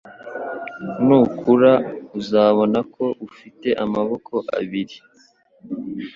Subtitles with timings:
[1.05, 1.73] Nukura,
[2.19, 4.97] uzabona ko ufite amaboko abiri,